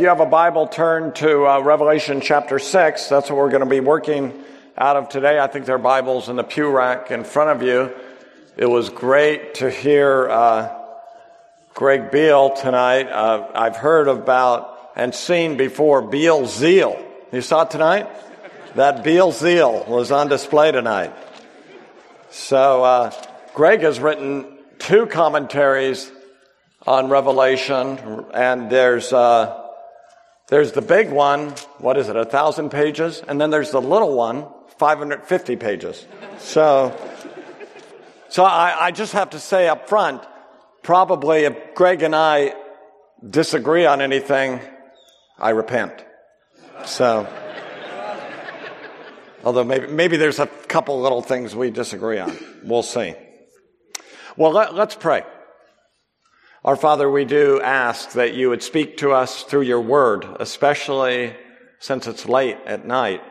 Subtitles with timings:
[0.00, 3.08] you have a Bible, turn to uh, Revelation chapter 6.
[3.10, 4.32] That's what we're going to be working
[4.78, 5.38] out of today.
[5.38, 7.92] I think there are Bibles in the pew rack in front of you.
[8.56, 10.74] It was great to hear uh,
[11.74, 13.10] Greg Beale tonight.
[13.10, 16.98] Uh, I've heard about and seen before Beale Zeal.
[17.30, 18.08] You saw it tonight?
[18.76, 21.12] That Beale Zeal was on display tonight.
[22.30, 23.12] So, uh,
[23.52, 24.46] Greg has written
[24.78, 26.10] two commentaries
[26.86, 29.66] on Revelation, and there's uh,
[30.50, 31.50] there's the big one.
[31.78, 32.16] What is it?
[32.16, 36.06] A thousand pages, and then there's the little one, 550 pages.
[36.38, 36.94] So,
[38.28, 40.22] so I, I just have to say up front,
[40.82, 42.54] probably if Greg and I
[43.28, 44.60] disagree on anything,
[45.38, 46.04] I repent.
[46.84, 47.28] So,
[49.44, 52.36] although maybe, maybe there's a couple little things we disagree on.
[52.64, 53.14] We'll see.
[54.36, 55.22] Well, let, let's pray.
[56.64, 61.34] Our Father, we do ask that you would speak to us through your word, especially
[61.78, 63.22] since it's late at night,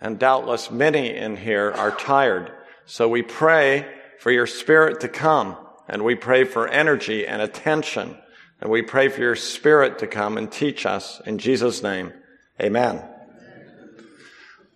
[0.00, 2.52] and doubtless many in here are tired.
[2.84, 3.86] So we pray
[4.18, 5.56] for your spirit to come,
[5.88, 8.16] and we pray for energy and attention
[8.60, 11.20] and we pray for your spirit to come and teach us.
[11.26, 12.12] In Jesus' name,
[12.60, 13.02] amen.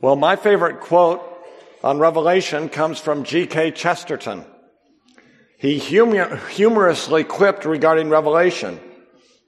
[0.00, 1.22] Well, my favorite quote
[1.82, 3.72] on Revelation comes from G.K.
[3.72, 4.44] Chesterton.
[5.60, 8.80] He humor- humorously quipped regarding Revelation.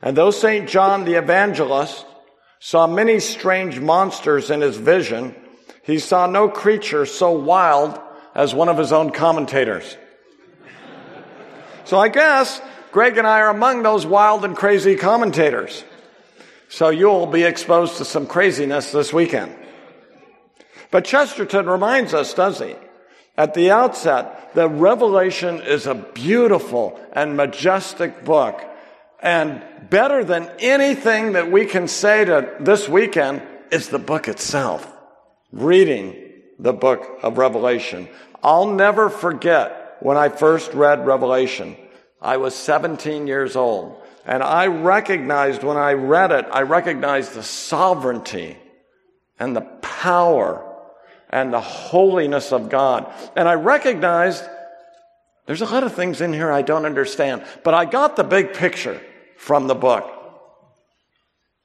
[0.02, 0.69] And though St.
[0.69, 2.04] John the Evangelist
[2.60, 5.34] saw many strange monsters in his vision,
[5.84, 7.98] he saw no creature so wild
[8.34, 9.96] as one of his own commentators.
[11.84, 12.60] So I guess
[12.91, 15.82] Greg and I are among those wild and crazy commentators.
[16.69, 19.56] So you'll be exposed to some craziness this weekend.
[20.91, 22.76] But Chesterton reminds us, does he?
[23.36, 28.62] At the outset, that Revelation is a beautiful and majestic book.
[29.20, 34.91] And better than anything that we can say to this weekend is the book itself.
[35.50, 36.16] Reading
[36.58, 38.08] the book of Revelation.
[38.42, 41.76] I'll never forget when I first read Revelation.
[42.20, 44.00] I was 17 years old.
[44.25, 48.56] And I recognized when I read it, I recognized the sovereignty
[49.38, 50.72] and the power
[51.32, 53.12] and the holiness of God.
[53.34, 54.44] And I recognized
[55.47, 58.53] there's a lot of things in here I don't understand, but I got the big
[58.54, 59.00] picture
[59.37, 60.19] from the book.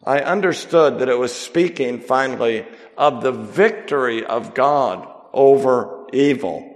[0.03, 2.65] I understood that it was speaking finally
[2.97, 6.73] of the victory of God over evil.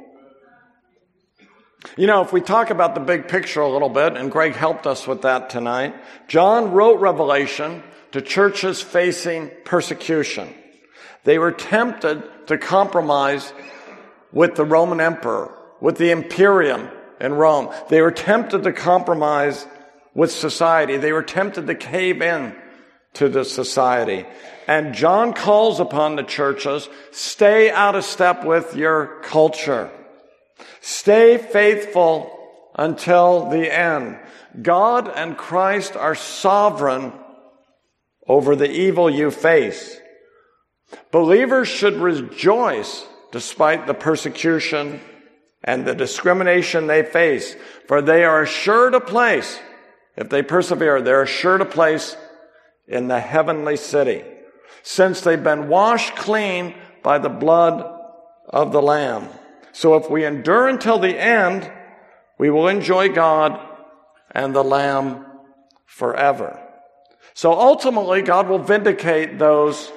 [1.97, 4.85] You know, if we talk about the big picture a little bit, and Greg helped
[4.85, 5.95] us with that tonight,
[6.27, 10.53] John wrote Revelation to churches facing persecution.
[11.23, 13.53] They were tempted to compromise
[14.33, 16.89] with the Roman emperor, with the imperium
[17.19, 17.73] in Rome.
[17.89, 19.65] They were tempted to compromise
[20.13, 20.97] with society.
[20.97, 22.55] They were tempted to cave in
[23.13, 24.25] to the society.
[24.67, 29.89] And John calls upon the churches, stay out of step with your culture.
[30.81, 32.37] Stay faithful
[32.75, 34.19] until the end.
[34.61, 37.13] God and Christ are sovereign
[38.27, 40.00] over the evil you face.
[41.11, 44.99] Believers should rejoice despite the persecution
[45.63, 47.55] and the discrimination they face,
[47.87, 49.59] for they are assured a place,
[50.15, 52.17] if they persevere, they're assured a place
[52.87, 54.23] in the heavenly city,
[54.83, 57.99] since they've been washed clean by the blood
[58.49, 59.29] of the Lamb.
[59.71, 61.71] So if we endure until the end,
[62.37, 63.59] we will enjoy God
[64.31, 65.25] and the Lamb
[65.85, 66.59] forever.
[67.33, 69.91] So ultimately, God will vindicate those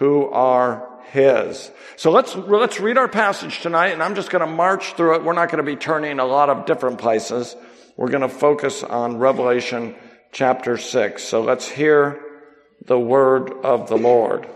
[0.00, 1.70] who are His.
[1.96, 5.24] So let's, let's read our passage tonight, and I'm just going to march through it.
[5.24, 7.54] We're not going to be turning a lot of different places.
[7.98, 9.94] We're going to focus on Revelation
[10.32, 11.22] chapter 6.
[11.22, 12.18] So let's hear
[12.86, 14.48] the word of the Lord.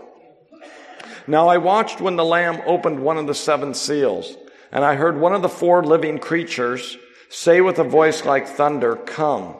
[1.27, 4.35] Now I watched when the Lamb opened one of the seven seals.
[4.71, 6.97] And I heard one of the four living creatures
[7.29, 9.57] say with a voice like thunder, Come.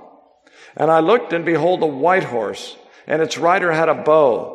[0.75, 2.75] And I looked, and behold, a white horse,
[3.05, 4.54] and its rider had a bow,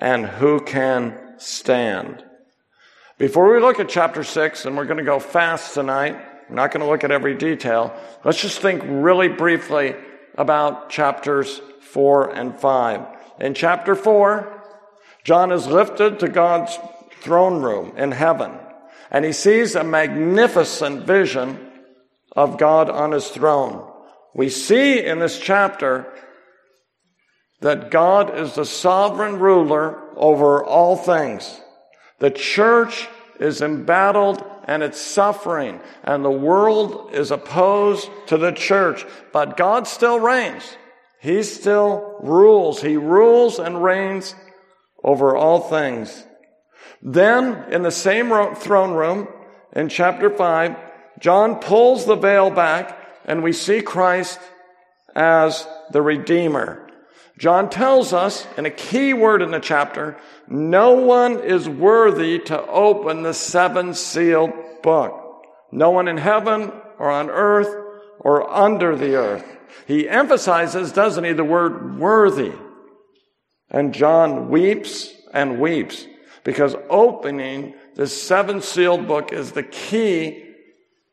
[0.00, 2.24] and who can stand?
[3.18, 6.16] Before we look at chapter 6, and we're going to go fast tonight,
[6.48, 7.94] we're not going to look at every detail.
[8.24, 9.94] Let's just think really briefly
[10.36, 13.06] about chapters 4 and 5.
[13.40, 14.62] In chapter 4,
[15.24, 16.78] John is lifted to God's
[17.20, 18.52] throne room in heaven,
[19.10, 21.58] and he sees a magnificent vision
[22.36, 23.90] of God on his throne.
[24.34, 26.12] We see in this chapter
[27.60, 31.60] that God is the sovereign ruler over all things.
[32.18, 33.08] The church
[33.38, 39.86] is embattled and it's suffering, and the world is opposed to the church, but God
[39.86, 40.76] still reigns.
[41.20, 42.82] He still rules.
[42.82, 44.34] He rules and reigns
[45.04, 46.24] over all things.
[47.00, 49.28] Then, in the same throne room,
[49.72, 50.76] in chapter 5,
[51.20, 54.38] John pulls the veil back and we see Christ
[55.14, 56.85] as the Redeemer.
[57.38, 60.16] John tells us, in a key word in the chapter,
[60.48, 64.52] no one is worthy to open the seven sealed
[64.82, 65.44] book.
[65.70, 67.68] No one in heaven or on earth
[68.20, 69.44] or under the earth.
[69.86, 72.52] He emphasizes, doesn't he, the word worthy.
[73.70, 76.06] And John weeps and weeps
[76.44, 80.54] because opening the seven sealed book is the key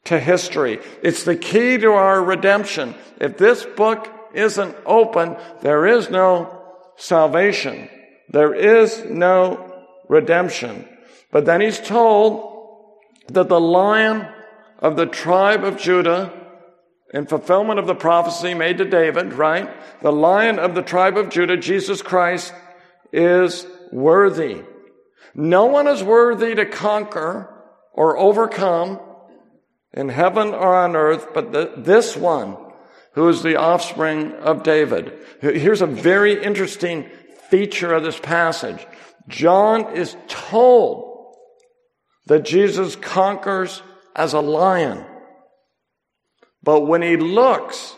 [0.06, 0.80] to history.
[1.02, 2.96] It's the key to our redemption.
[3.20, 6.62] If this book isn't open, there is no
[6.96, 7.90] salvation.
[8.30, 10.88] There is no redemption.
[11.32, 14.28] But then he's told that the lion
[14.80, 16.32] of the tribe of Judah
[17.14, 19.70] in fulfillment of the prophecy made to David, right?
[20.02, 22.54] The lion of the tribe of Judah, Jesus Christ,
[23.12, 24.64] is worthy.
[25.36, 27.50] No one is worthy to conquer
[27.94, 29.00] or overcome
[29.94, 32.58] in heaven or on earth, but the, this one
[33.14, 35.14] who is the offspring of David.
[35.42, 37.10] Here's a very interesting
[37.50, 38.86] feature of this passage.
[39.28, 41.36] John is told
[42.26, 43.82] that Jesus conquers
[44.16, 45.06] as a lion.
[46.64, 47.96] But when he looks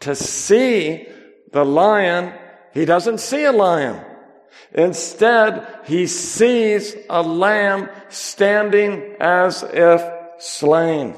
[0.00, 1.06] to see
[1.52, 2.32] the lion,
[2.72, 4.02] he doesn't see a lion.
[4.72, 10.02] Instead, he sees a lamb standing as if
[10.38, 11.16] slain.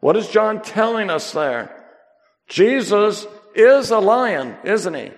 [0.00, 1.77] What is John telling us there?
[2.48, 5.10] Jesus is a lion, isn't he?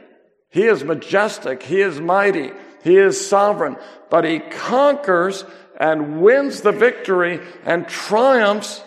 [0.51, 1.63] He is majestic.
[1.63, 2.51] He is mighty.
[2.83, 3.77] He is sovereign.
[4.11, 5.45] But he conquers
[5.79, 8.83] and wins the victory and triumphs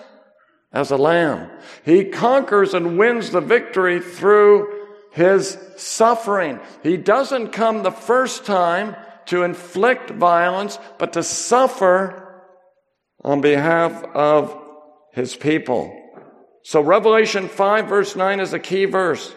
[0.72, 1.50] as a lamb.
[1.86, 4.68] He conquers and wins the victory through
[5.12, 6.60] his suffering.
[6.82, 8.96] He doesn't come the first time
[9.28, 12.44] to inflict violence, but to suffer
[13.24, 14.60] on behalf of
[15.14, 16.03] his people.
[16.64, 19.34] So Revelation 5 verse 9 is a key verse.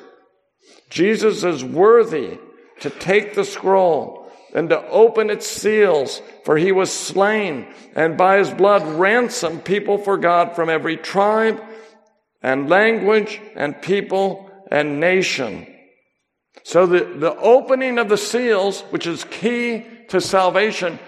[0.90, 2.38] Jesus is worthy
[2.80, 8.38] to take the scroll and to open its seals, for he was slain, and by
[8.38, 11.62] his blood ransomed people for God from every tribe
[12.42, 15.66] and language and people and nation.
[16.62, 20.98] So the, the opening of the seals, which is key to salvation,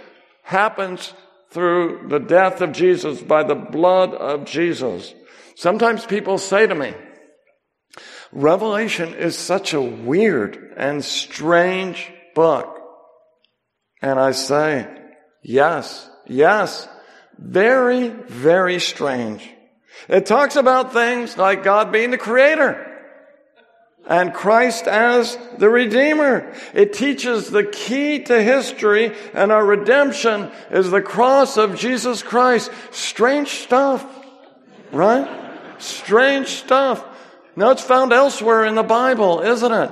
[0.42, 1.14] happens
[1.50, 5.14] through the death of Jesus, by the blood of Jesus.
[5.58, 6.94] Sometimes people say to me,
[8.30, 12.78] Revelation is such a weird and strange book.
[14.00, 14.86] And I say,
[15.42, 16.86] yes, yes,
[17.36, 19.50] very, very strange.
[20.08, 22.86] It talks about things like God being the creator
[24.06, 26.54] and Christ as the Redeemer.
[26.72, 32.70] It teaches the key to history and our redemption is the cross of Jesus Christ.
[32.92, 34.06] Strange stuff,
[34.92, 35.46] right?
[35.78, 37.04] Strange stuff.
[37.56, 39.90] Now it's found elsewhere in the Bible, isn't it?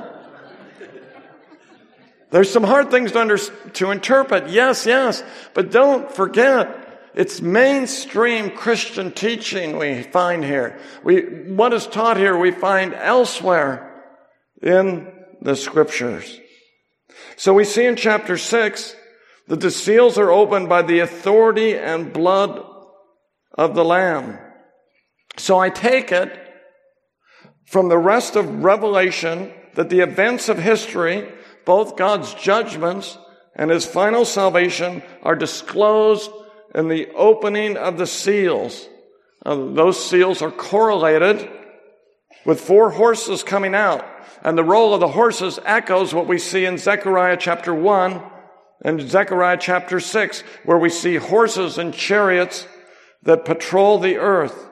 [2.31, 4.51] There's some hard things to, under, to interpret.
[4.51, 5.23] Yes, yes.
[5.55, 10.79] But don't forget, it's mainstream Christian teaching we find here.
[11.03, 14.05] We, what is taught here we find elsewhere
[14.61, 16.41] in the scriptures.
[17.37, 18.95] So we see in chapter six
[19.47, 22.65] that the seals are opened by the authority and blood
[23.57, 24.39] of the Lamb.
[25.47, 26.37] So I take it
[27.67, 31.33] from the rest of Revelation that the events of history,
[31.65, 33.17] both God's judgments
[33.55, 36.33] and his final salvation, are disclosed
[36.75, 38.89] in the opening of the seals.
[39.45, 41.49] Uh, those seals are correlated
[42.45, 44.05] with four horses coming out.
[44.43, 48.21] And the role of the horses echoes what we see in Zechariah chapter 1
[48.85, 52.67] and Zechariah chapter 6, where we see horses and chariots
[53.23, 54.71] that patrol the earth.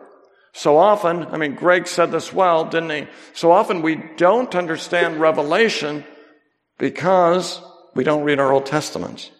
[0.54, 3.06] So often, I mean, Greg said this well, didn't he?
[3.34, 6.04] So often we don't understand Revelation
[6.78, 7.60] because
[7.94, 9.30] we don't read our Old Testaments.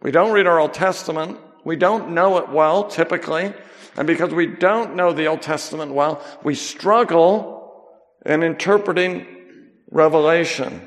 [0.00, 3.52] We don't read our Old Testament we don't know it well, typically.
[3.96, 7.88] And because we don't know the Old Testament well, we struggle
[8.24, 9.26] in interpreting
[9.90, 10.86] Revelation.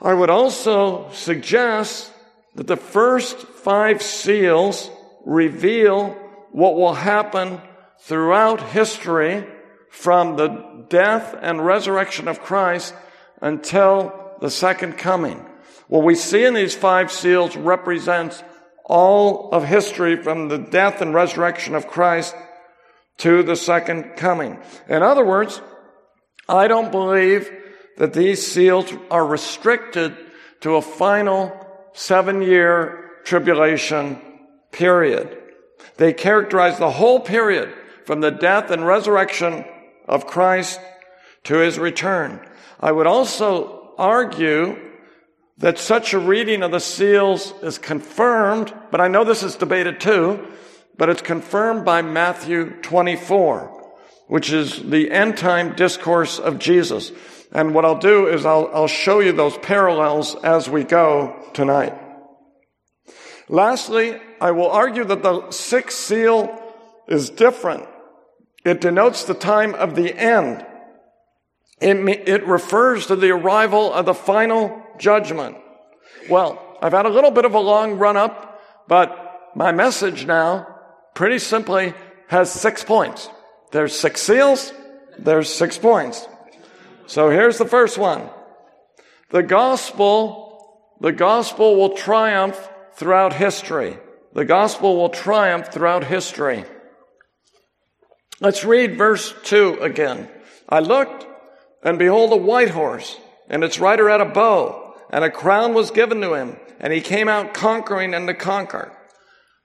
[0.00, 2.10] I would also suggest
[2.54, 4.90] that the first five seals
[5.24, 6.16] reveal
[6.52, 7.60] what will happen
[8.00, 9.46] throughout history
[9.90, 12.94] from the death and resurrection of Christ
[13.40, 15.44] until the second coming.
[15.88, 18.42] What we see in these five seals represents
[18.84, 22.34] all of history from the death and resurrection of Christ
[23.18, 24.58] to the second coming.
[24.88, 25.60] In other words,
[26.48, 27.50] I don't believe
[27.98, 30.16] that these seals are restricted
[30.60, 31.52] to a final
[31.92, 34.20] seven year tribulation
[34.72, 35.36] period.
[35.96, 39.64] They characterize the whole period from the death and resurrection
[40.06, 40.80] of Christ
[41.44, 42.40] to his return.
[42.80, 44.76] I would also argue
[45.58, 50.00] that such a reading of the seals is confirmed, but I know this is debated
[50.00, 50.46] too,
[50.96, 53.92] but it's confirmed by Matthew 24,
[54.26, 57.12] which is the end time discourse of Jesus.
[57.52, 61.94] And what I'll do is I'll, I'll show you those parallels as we go tonight.
[63.48, 66.56] Lastly, I will argue that the sixth seal
[67.08, 67.88] is different.
[68.64, 70.64] It denotes the time of the end.
[71.80, 71.96] It,
[72.28, 75.56] it refers to the arrival of the final judgment.
[76.28, 80.66] Well, I've had a little bit of a long run up, but my message now,
[81.14, 81.94] pretty simply,
[82.28, 83.30] has six points.
[83.72, 84.72] There's six seals,
[85.18, 86.28] there's six points.
[87.06, 88.28] So here's the first one.
[89.30, 93.98] The gospel, the gospel will triumph throughout history.
[94.32, 96.64] The gospel will triumph throughout history.
[98.40, 100.28] Let's read verse 2 again.
[100.68, 101.26] I looked,
[101.82, 103.18] and behold, a white horse,
[103.48, 107.00] and its rider had a bow and a crown was given to him, and he
[107.00, 108.96] came out conquering and to conquer.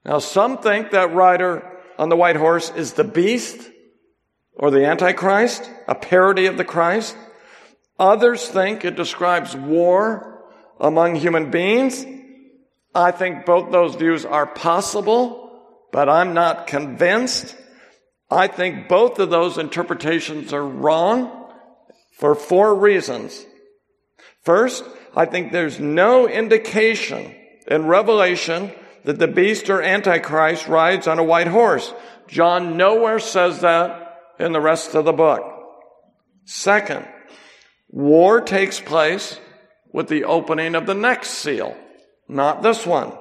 [0.03, 1.63] Now, some think that rider
[1.97, 3.69] on the white horse is the beast
[4.55, 7.15] or the Antichrist, a parody of the Christ.
[7.99, 10.43] Others think it describes war
[10.79, 12.05] among human beings.
[12.93, 17.55] I think both those views are possible, but I'm not convinced.
[18.29, 21.51] I think both of those interpretations are wrong
[22.17, 23.45] for four reasons.
[24.43, 24.83] First,
[25.15, 27.35] I think there's no indication
[27.67, 28.71] in Revelation
[29.03, 31.93] that the beast or antichrist rides on a white horse.
[32.27, 35.43] John nowhere says that in the rest of the book.
[36.45, 37.07] Second,
[37.89, 39.39] war takes place
[39.91, 41.77] with the opening of the next seal,
[42.27, 43.13] not this one.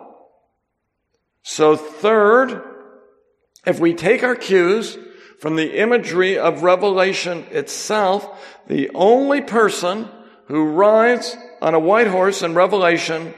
[1.43, 2.63] So third,
[3.67, 4.99] if we take our cues
[5.41, 8.29] from the imagery of Revelation itself,
[8.67, 10.09] the only person
[10.47, 13.35] who rides on a white horse in Revelation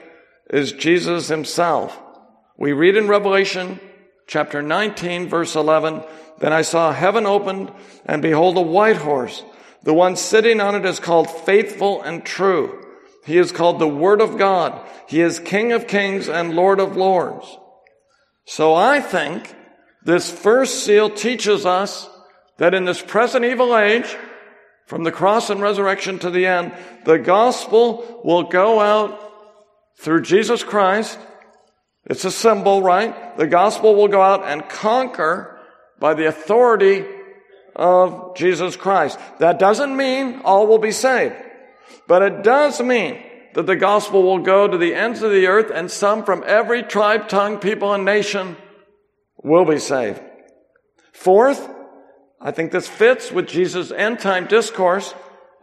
[0.51, 1.99] is Jesus himself.
[2.57, 3.81] We read in Revelation
[4.27, 6.03] chapter 19 verse 11,
[6.39, 7.73] Then I saw heaven opened
[8.05, 9.45] and behold a white horse.
[9.83, 12.85] The one sitting on it is called faithful and true.
[13.25, 14.81] He is called the Word of God.
[15.09, 17.59] He is King of kings and Lord of lords.
[18.45, 19.56] So I think
[20.07, 22.09] This first seal teaches us
[22.59, 24.17] that in this present evil age,
[24.87, 26.73] from the cross and resurrection to the end,
[27.05, 29.21] the gospel will go out
[29.99, 31.19] through Jesus Christ.
[32.05, 33.37] It's a symbol, right?
[33.37, 35.59] The gospel will go out and conquer
[35.99, 37.05] by the authority
[37.75, 39.19] of Jesus Christ.
[39.41, 41.35] That doesn't mean all will be saved,
[42.07, 43.21] but it does mean
[43.55, 46.85] that the gospel will go to the ends of the earth and some from every
[46.85, 48.57] tribe, tongue, people, and nation
[49.43, 50.21] will be saved.
[51.13, 51.69] Fourth,
[52.41, 55.15] I think this fits with Jesus' end time discourse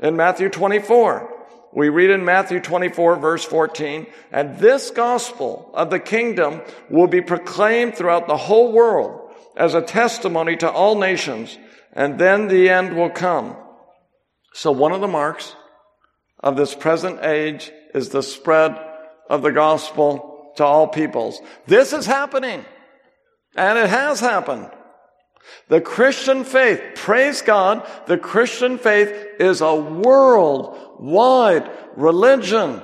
[0.02, 1.30] in Matthew 24.
[1.76, 7.22] We read in Matthew 24 verse 14, and this gospel of the kingdom will be
[7.22, 11.58] proclaimed throughout the whole world as a testimony to all nations,
[11.94, 13.56] and then the end will come.
[14.54, 15.56] So one of the marks
[16.40, 18.78] of this present age is the spread
[19.30, 21.40] of the gospel to all peoples.
[21.66, 22.66] This is happening.
[23.56, 24.70] And it has happened.
[25.68, 32.82] The Christian faith, praise God, the Christian faith is a worldwide religion.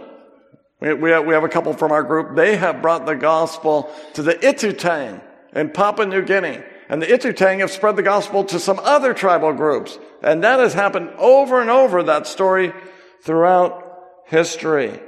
[0.82, 2.36] We, have a couple from our group.
[2.36, 5.22] They have brought the gospel to the Itutang
[5.54, 6.64] in Papua New Guinea.
[6.88, 10.00] And the Itutang have spread the gospel to some other tribal groups.
[10.24, 12.74] And that has happened over and over, that story,
[13.22, 13.84] throughout
[14.26, 15.00] history.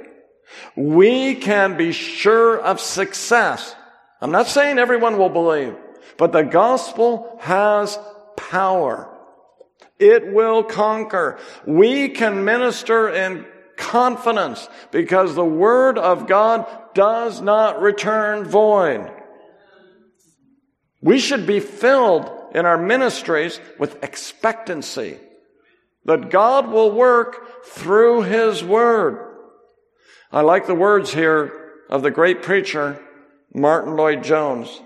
[0.76, 3.74] We can be sure of success
[4.22, 5.74] I'm not saying everyone will believe,
[6.16, 7.98] but the gospel has
[8.36, 9.12] power.
[9.98, 11.40] It will conquer.
[11.66, 13.44] We can minister in
[13.76, 19.10] confidence because the word of God does not return void.
[21.00, 25.18] We should be filled in our ministries with expectancy
[26.04, 29.34] that God will work through His Word.
[30.30, 33.00] I like the words here of the great preacher
[33.54, 34.80] Martyn Lloyd-Jones.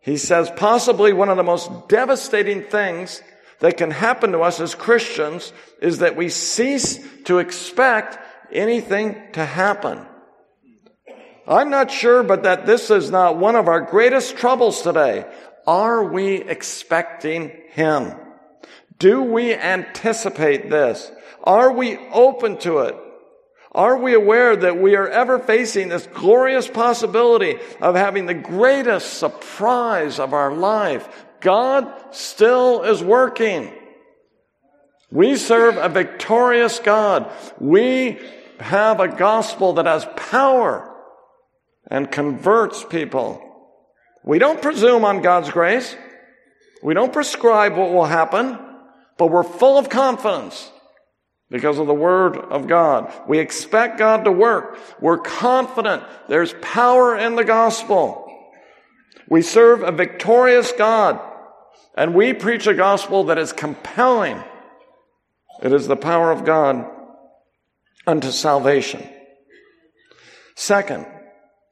[0.00, 3.22] He says possibly one of the most devastating things
[3.60, 8.18] that can happen to us as Christians is that we cease to expect
[8.52, 10.04] anything to happen.
[11.46, 15.24] I'm not sure, but that this is not one of our greatest troubles today.
[15.66, 18.14] Are we expecting Him?
[18.98, 21.10] Do we anticipate this?
[21.42, 22.96] Are we open to it?
[23.74, 29.14] Are we aware that we are ever facing this glorious possibility of having the greatest
[29.14, 31.26] surprise of our life?
[31.40, 33.72] God still is working.
[35.10, 37.30] We serve a victorious God.
[37.58, 38.20] We
[38.60, 40.94] have a gospel that has power
[41.90, 43.42] and converts people.
[44.22, 45.96] We don't presume on God's grace.
[46.82, 48.58] We don't prescribe what will happen,
[49.16, 50.70] but we're full of confidence
[51.52, 53.12] because of the Word of God.
[53.28, 54.78] We expect God to work.
[55.00, 58.26] We're confident there's power in the gospel.
[59.28, 61.20] We serve a victorious God,
[61.94, 64.42] and we preach a gospel that is compelling.
[65.62, 66.86] It is the power of God
[68.06, 69.06] unto salvation.
[70.56, 71.06] Second,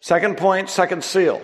[0.01, 1.41] second point, second seal.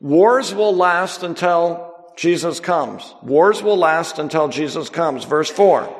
[0.00, 3.14] Wars will last until Jesus comes.
[3.22, 5.24] Wars will last until Jesus comes.
[5.24, 5.97] Verse 4.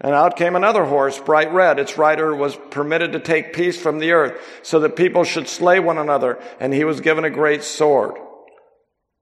[0.00, 1.78] And out came another horse, bright red.
[1.78, 5.80] Its rider was permitted to take peace from the earth, so that people should slay
[5.80, 8.14] one another, and he was given a great sword.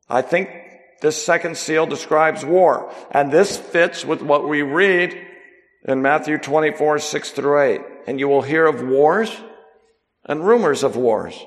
[0.08, 0.50] I think
[1.00, 5.16] this second seal describes war, and this fits with what we read
[5.84, 7.80] in Matthew 24, 6 through 8.
[8.06, 9.34] And you will hear of wars
[10.24, 11.38] and rumors of wars.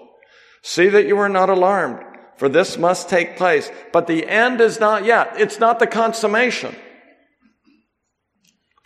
[0.61, 2.03] See that you are not alarmed,
[2.37, 5.33] for this must take place, but the end is not yet.
[5.37, 6.75] It's not the consummation.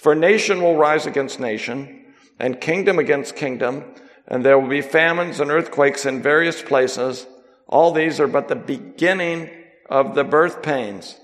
[0.04, 2.04] For nation will rise against nation,
[2.38, 3.86] and kingdom against kingdom,
[4.28, 7.26] and there will be famines and earthquakes in various places.
[7.70, 9.50] All these are but the beginning
[9.90, 11.18] of the birth pains.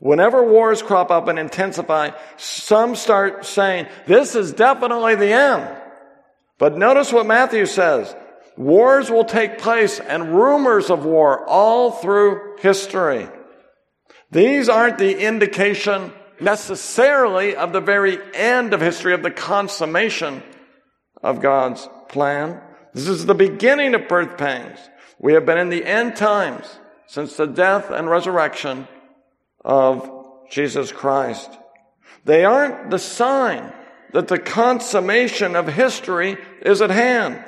[0.00, 5.68] Whenever wars crop up and intensify, some start saying, this is definitely the end.
[6.56, 8.16] But notice what Matthew says.
[8.56, 13.28] Wars will take place and rumors of war all through history.
[14.30, 20.42] These aren't the indication necessarily of the very end of history, of the consummation
[21.22, 22.60] of God's plan.
[22.94, 24.78] This is the beginning of birth pangs.
[25.18, 26.66] We have been in the end times
[27.06, 28.86] since the death and resurrection
[29.64, 30.10] of
[30.50, 31.50] Jesus Christ.
[32.24, 33.72] They aren't the sign
[34.12, 37.44] that the consummation of history is at hand.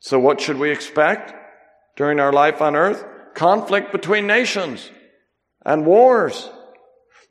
[0.00, 1.32] So what should we expect
[1.96, 3.04] during our life on earth?
[3.34, 4.90] Conflict between nations
[5.64, 6.50] and wars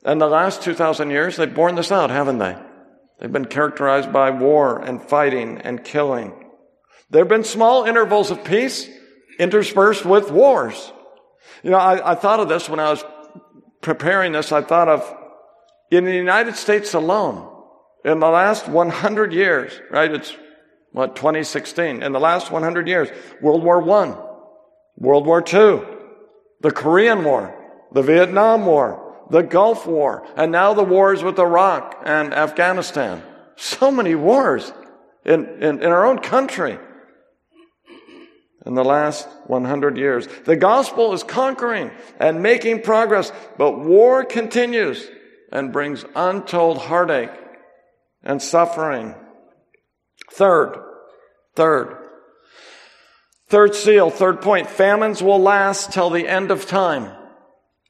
[0.04, 2.56] and the last 2,000 years, they've borne this out, haven't they?
[3.18, 6.32] They've been characterized by war and fighting and killing.
[7.10, 8.88] There have been small intervals of peace
[9.38, 10.92] interspersed with wars.
[11.62, 13.04] You know, I, I thought of this when I was
[13.80, 14.52] preparing this.
[14.52, 15.16] I thought of
[15.90, 17.50] in the United States alone,
[18.04, 20.10] in the last 100 years, right?
[20.10, 20.36] It's
[20.92, 22.02] what, 2016.
[22.02, 23.08] In the last 100 years,
[23.40, 24.16] World War I,
[24.96, 25.82] World War II,
[26.60, 27.54] the Korean War,
[27.92, 29.03] the Vietnam War,
[29.34, 33.20] the Gulf War, and now the wars with Iraq and Afghanistan.
[33.56, 34.72] So many wars
[35.24, 36.78] in, in, in our own country
[38.64, 40.28] in the last 100 years.
[40.44, 45.04] The gospel is conquering and making progress, but war continues
[45.50, 47.36] and brings untold heartache
[48.22, 49.16] and suffering.
[50.30, 50.76] Third,
[51.56, 52.06] third,
[53.48, 57.23] third seal, third point, famines will last till the end of time.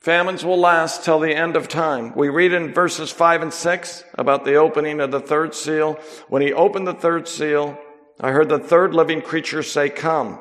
[0.05, 2.15] Famines will last till the end of time.
[2.15, 5.95] We read in verses 5 and 6 about the opening of the third seal.
[6.29, 7.79] When he opened the third seal,
[8.21, 10.39] I heard the third living creature say, Come.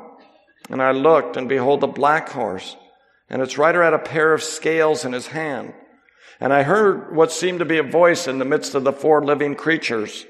[0.70, 2.76] And I looked, and behold, a black horse,
[3.30, 5.74] and its rider had a pair of scales in his hand.
[6.42, 9.24] And I heard what seemed to be a voice in the midst of the four
[9.24, 10.26] living creatures,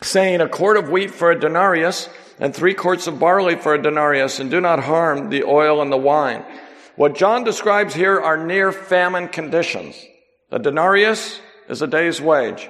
[0.00, 2.08] saying, A quart of wheat for a denarius,
[2.40, 5.92] and three quarts of barley for a denarius, and do not harm the oil and
[5.92, 6.46] the wine
[6.96, 9.96] what John describes here are near famine conditions.
[10.50, 12.68] A denarius is a day's wage.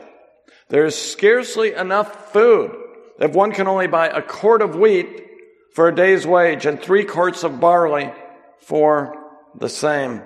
[0.69, 2.71] There is scarcely enough food
[3.19, 5.27] if one can only buy a quart of wheat
[5.75, 8.13] for a day's wage and three quarts of barley
[8.61, 9.15] for
[9.59, 10.23] the same.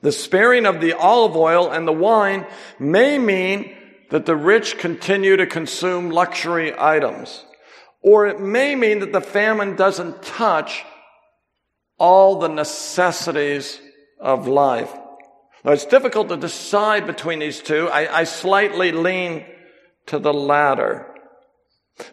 [0.00, 2.46] The sparing of the olive oil and the wine
[2.78, 3.74] may mean
[4.10, 7.44] that the rich continue to consume luxury items.
[8.02, 10.84] Or it may mean that the famine doesn't touch
[12.02, 13.80] all the necessities
[14.18, 14.92] of life.
[15.64, 17.88] Now, it's difficult to decide between these two.
[17.88, 19.46] I, I slightly lean
[20.06, 21.06] to the latter.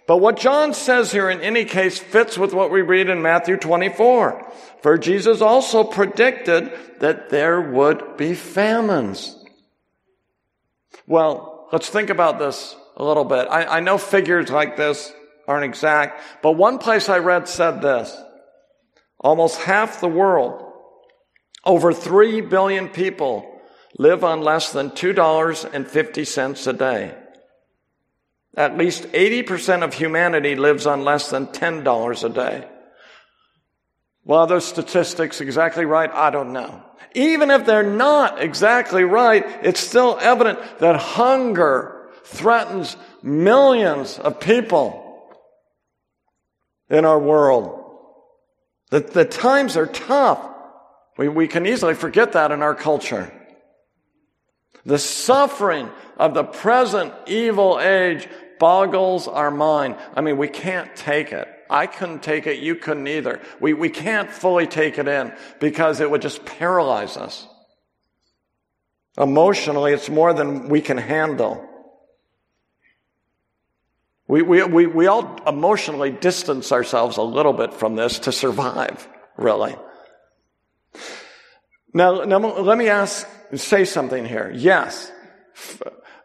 [0.05, 3.57] But what John says here in any case fits with what we read in Matthew
[3.57, 4.51] 24.
[4.83, 9.43] For Jesus also predicted that there would be famines.
[11.07, 13.47] Well, let's think about this a little bit.
[13.49, 15.11] I, I know figures like this
[15.47, 18.15] aren't exact, but one place I read said this.
[19.19, 20.63] Almost half the world,
[21.65, 23.59] over 3 billion people,
[23.97, 27.15] live on less than $2.50 a day.
[28.55, 32.67] At least 80% of humanity lives on less than $10 a day.
[34.23, 36.09] Well, those statistics exactly right?
[36.11, 36.83] I don't know.
[37.15, 45.33] Even if they're not exactly right, it's still evident that hunger threatens millions of people
[46.89, 47.78] in our world.
[48.89, 50.43] The, the times are tough.
[51.17, 53.31] We, we can easily forget that in our culture.
[54.85, 58.27] The suffering of the present evil age
[58.59, 59.97] boggles our mind.
[60.15, 61.47] I mean, we can't take it.
[61.69, 62.59] I couldn't take it.
[62.59, 63.41] You couldn't either.
[63.59, 67.47] We, we can't fully take it in because it would just paralyze us.
[69.17, 71.68] Emotionally, it's more than we can handle.
[74.29, 79.09] We, we, we, we all emotionally distance ourselves a little bit from this to survive,
[79.37, 79.75] really.
[81.95, 84.53] Now, now let me ask, say something here.
[84.55, 85.11] Yes,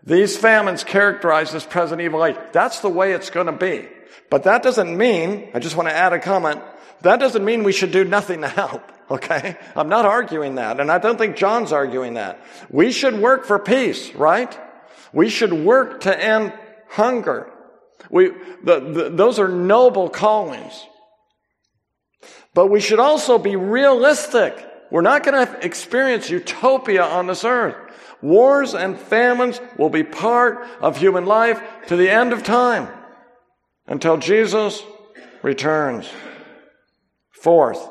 [0.04, 2.36] these famines characterize this present evil age.
[2.52, 3.88] That's the way it's going to be.
[4.28, 6.60] But that doesn't mean, I just want to add a comment,
[7.00, 8.82] that doesn't mean we should do nothing to help.
[9.10, 9.56] Okay?
[9.74, 12.38] I'm not arguing that, and I don't think John's arguing that.
[12.70, 14.54] We should work for peace, right?
[15.14, 16.52] We should work to end
[16.90, 17.50] hunger.
[18.10, 18.30] We,
[18.62, 20.86] the, the, those are noble callings.
[22.54, 24.64] But we should also be realistic.
[24.90, 27.76] We're not going to experience utopia on this earth.
[28.22, 32.88] Wars and famines will be part of human life to the end of time
[33.86, 34.82] until Jesus
[35.42, 36.08] returns.
[37.30, 37.86] Fourth,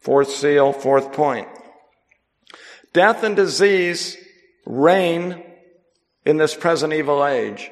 [0.00, 1.48] fourth seal, fourth point.
[2.92, 4.16] Death and disease
[4.64, 5.44] reign
[6.24, 7.70] in this present evil age.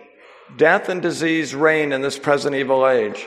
[0.57, 3.27] Death and disease reign in this present evil age.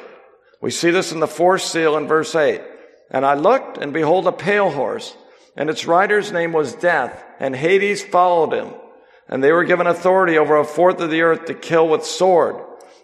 [0.60, 2.62] We see this in the fourth seal in verse 8.
[3.10, 5.16] And I looked, and behold, a pale horse,
[5.56, 8.74] and its rider's name was Death, and Hades followed him.
[9.28, 12.56] And they were given authority over a fourth of the earth to kill with sword,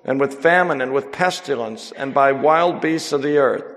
[0.03, 3.75] and with famine, and with pestilence, and by wild beasts of the earth.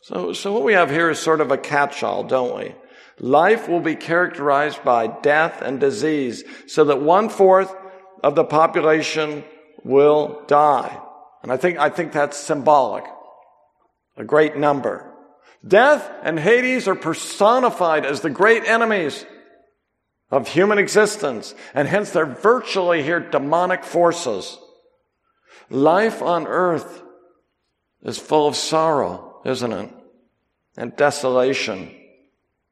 [0.00, 2.74] So, so what we have here is sort of a catch-all, don't we?
[3.20, 7.74] Life will be characterized by death and disease, so that one fourth
[8.22, 9.44] of the population
[9.88, 11.00] will die.
[11.42, 13.04] And I think, I think that's symbolic.
[14.16, 15.12] A great number.
[15.66, 19.26] Death and Hades are personified as the great enemies
[20.30, 24.58] of human existence, and hence they're virtually here demonic forces.
[25.70, 27.02] Life on earth
[28.02, 29.90] is full of sorrow, isn't it?
[30.78, 31.92] and desolation.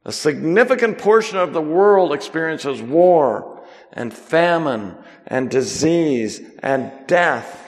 [0.05, 3.56] A significant portion of the world experiences war
[3.93, 4.97] and famine
[5.27, 7.63] and disease and death.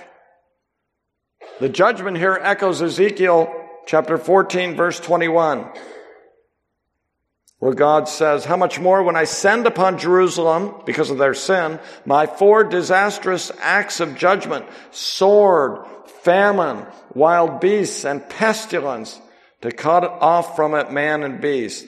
[1.61, 3.53] The judgment here echoes Ezekiel
[3.87, 5.67] chapter 14 verse 21
[7.59, 11.81] where God says, how much more when I send upon Jerusalem, because of their sin,
[12.07, 15.85] my four disastrous acts of judgment, sword,
[16.23, 19.21] famine, wild beasts, and pestilence,
[19.63, 21.87] to cut off from it man and beast.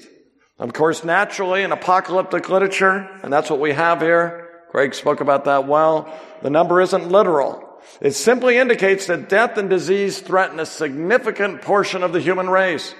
[0.60, 5.46] Of course, naturally, in apocalyptic literature, and that's what we have here, Greg spoke about
[5.46, 7.66] that well, the number isn't literal.
[8.02, 12.94] It simply indicates that death and disease threaten a significant portion of the human race.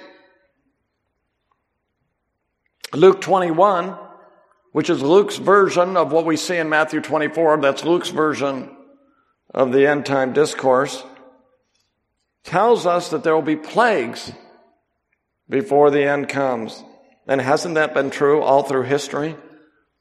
[2.93, 3.95] Luke 21,
[4.71, 8.75] which is Luke's version of what we see in Matthew 24, that's Luke's version
[9.53, 11.03] of the end time discourse,
[12.43, 14.31] tells us that there will be plagues
[15.47, 16.83] before the end comes.
[17.27, 19.35] And hasn't that been true all through history?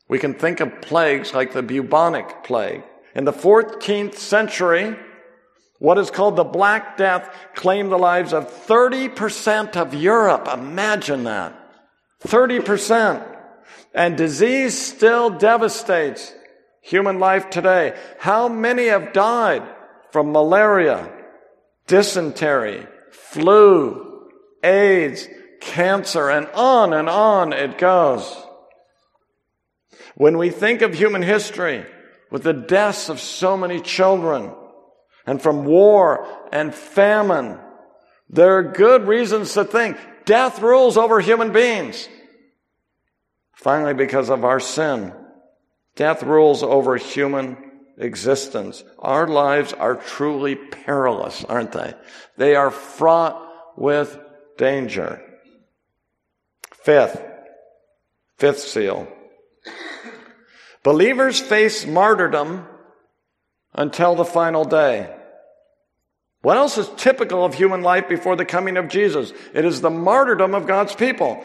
[0.08, 2.82] We can think of plagues like the bubonic plague.
[3.14, 4.96] In the 14th century,
[5.78, 10.48] what is called the Black Death claimed the lives of 30% of Europe.
[10.52, 11.56] Imagine that.
[12.24, 13.38] 30%.
[13.94, 16.34] And disease still devastates
[16.82, 17.96] human life today.
[18.18, 19.62] How many have died
[20.12, 21.10] from malaria,
[21.86, 24.28] dysentery, flu,
[24.62, 25.28] AIDS,
[25.60, 28.44] cancer, and on and on it goes.
[30.14, 31.84] When we think of human history
[32.30, 34.52] with the deaths of so many children
[35.26, 37.58] and from war and famine,
[38.28, 39.96] there are good reasons to think
[40.30, 42.08] Death rules over human beings.
[43.56, 45.12] Finally, because of our sin,
[45.96, 47.56] death rules over human
[47.98, 48.84] existence.
[49.00, 51.94] Our lives are truly perilous, aren't they?
[52.36, 53.44] They are fraught
[53.76, 54.18] with
[54.56, 55.20] danger.
[56.82, 57.22] Fifth,
[58.38, 59.06] fifth seal.
[60.82, 62.66] Believers face martyrdom
[63.74, 65.14] until the final day.
[66.42, 69.32] What else is typical of human life before the coming of Jesus?
[69.52, 71.44] It is the martyrdom of God's people.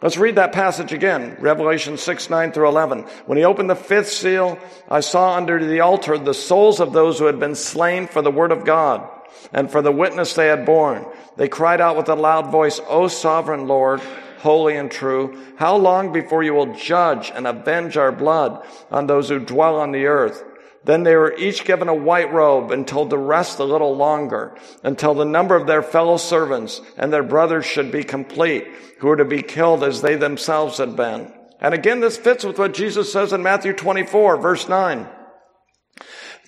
[0.00, 1.36] Let's read that passage again.
[1.40, 3.00] Revelation 6, 9 through 11.
[3.26, 7.18] When he opened the fifth seal, I saw under the altar the souls of those
[7.18, 9.06] who had been slain for the word of God
[9.52, 11.04] and for the witness they had borne.
[11.36, 14.00] They cried out with a loud voice, O sovereign Lord,
[14.40, 19.28] holy and true, how long before you will judge and avenge our blood on those
[19.28, 20.44] who dwell on the earth?
[20.84, 24.56] Then they were each given a white robe and told to rest a little longer
[24.82, 28.66] until the number of their fellow servants and their brothers should be complete,
[28.98, 31.32] who were to be killed as they themselves had been.
[31.60, 35.06] And again, this fits with what Jesus says in Matthew 24, verse 9.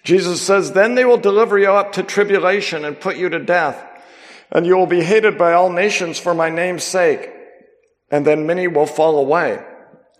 [0.02, 3.84] Jesus says, Then they will deliver you up to tribulation and put you to death,
[4.50, 7.30] and you will be hated by all nations for my name's sake.
[8.12, 9.58] And then many will fall away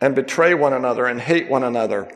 [0.00, 2.10] and betray one another and hate one another.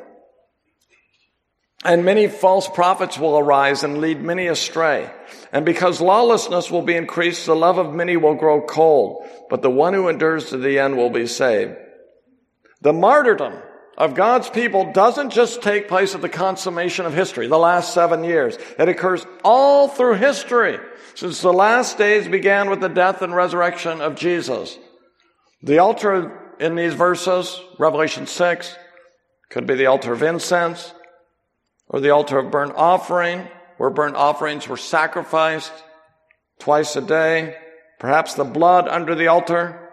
[1.84, 5.08] And many false prophets will arise and lead many astray.
[5.52, 9.70] And because lawlessness will be increased, the love of many will grow cold, but the
[9.70, 11.76] one who endures to the end will be saved.
[12.80, 13.54] The martyrdom
[13.98, 18.24] of God's people doesn't just take place at the consummation of history, the last seven
[18.24, 18.58] years.
[18.78, 20.78] It occurs all through history,
[21.14, 24.78] since the last days began with the death and resurrection of Jesus.
[25.66, 28.76] The altar in these verses, Revelation 6,
[29.50, 30.94] could be the altar of incense,
[31.88, 35.72] or the altar of burnt offering, where burnt offerings were sacrificed
[36.61, 37.57] twice a day.
[37.98, 39.90] Perhaps the blood under the altar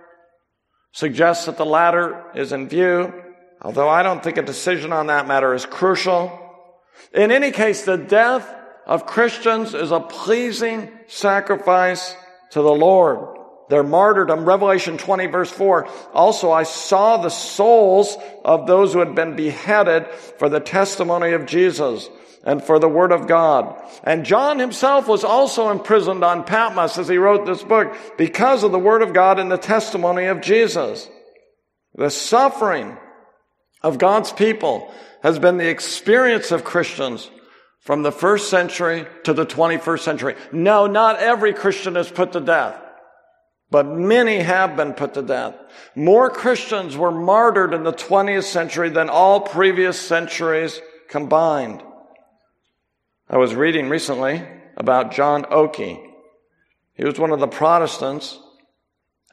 [0.91, 3.11] suggests that the latter is in view,
[3.59, 6.39] although I don't think a decision on that matter is crucial.
[7.15, 8.47] In any case, the death
[8.85, 12.15] of Christians is a pleasing sacrifice
[12.51, 13.32] to the Lord
[13.69, 14.45] their martyrdom.
[14.45, 15.87] Revelation 20 verse 4.
[16.13, 21.45] Also I saw the souls of those who had been beheaded for the testimony of
[21.45, 22.09] Jesus
[22.43, 23.81] and for the word of God.
[24.03, 28.71] And John himself was also imprisoned on Patmos as he wrote this book because of
[28.71, 31.09] the word of God and the testimony of Jesus.
[31.95, 32.97] The suffering
[33.81, 37.29] of God's people has been the experience of Christians
[37.79, 40.35] from the first century to the 21st century.
[40.51, 42.82] No, not every Christian is put to death
[43.73, 45.55] but many have been put to death.
[45.95, 51.81] More Christians were martyred in the 20th century than all previous centuries combined.
[53.27, 54.43] I was reading recently
[54.77, 55.99] about John Okey.
[56.93, 58.37] He was one of the Protestants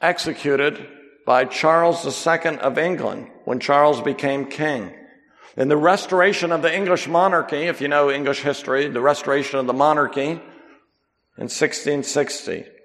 [0.01, 0.87] executed
[1.23, 4.91] by Charles II of England when Charles became king.
[5.55, 9.67] In the restoration of the English monarchy, if you know English history, the restoration of
[9.67, 12.80] the monarchy in 1660.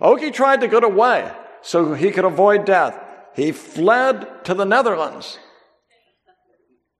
[0.00, 1.30] Okey tried to get away.
[1.64, 2.98] so he could avoid death.
[3.34, 5.38] He fled to the Netherlands.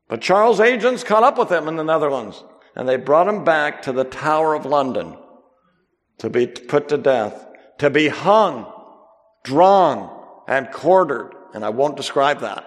[0.08, 3.82] But Charles' agents caught up with him in the Netherlands and they brought him back
[3.82, 5.16] to the Tower of London
[6.18, 7.46] to be put to death,
[7.78, 8.72] to be hung,
[9.44, 11.34] drawn, and quartered.
[11.54, 12.64] And I won't describe that.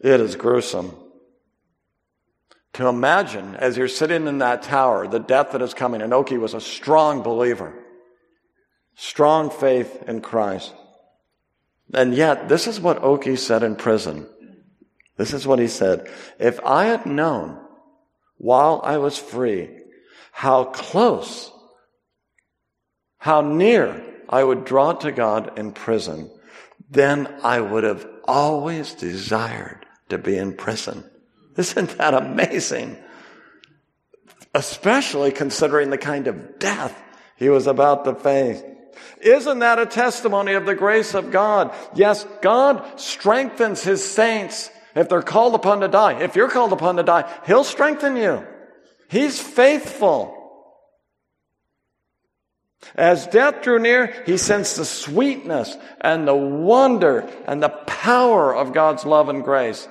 [0.00, 0.94] It is gruesome.
[2.74, 6.02] To imagine as you're sitting in that tower, the death that is coming.
[6.02, 7.72] And Okey was a strong believer,
[8.96, 10.74] strong faith in Christ.
[11.94, 14.26] And yet, this is what Okey said in prison.
[15.16, 16.10] This is what he said.
[16.38, 17.58] If I had known
[18.38, 19.70] while I was free
[20.32, 21.50] how close,
[23.18, 26.30] how near I would draw to God in prison,
[26.90, 31.08] then I would have always desired to be in prison.
[31.56, 32.98] Isn't that amazing?
[34.52, 37.02] Especially considering the kind of death
[37.36, 38.62] he was about to face.
[39.20, 41.74] Isn't that a testimony of the grace of God?
[41.94, 46.20] Yes, God strengthens his saints if they're called upon to die.
[46.22, 48.46] If you're called upon to die, he'll strengthen you.
[49.08, 50.32] He's faithful.
[52.94, 58.72] As death drew near, he sensed the sweetness and the wonder and the power of
[58.72, 59.88] God's love and grace.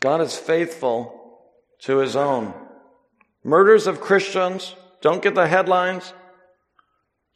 [0.00, 1.14] God is faithful
[1.82, 2.54] to his own.
[3.44, 6.12] Murders of Christians don't get the headlines.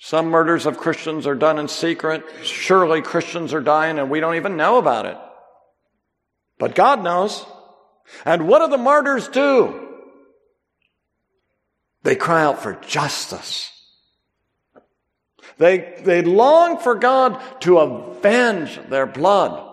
[0.04, 2.24] Some murders of Christians are done in secret.
[2.42, 5.16] Surely Christians are dying and we don't even know about it.
[6.58, 7.46] But God knows.
[8.24, 9.94] And what do the martyrs do?
[12.02, 13.70] They cry out for justice.
[15.58, 19.64] They, they long for God to avenge their blood.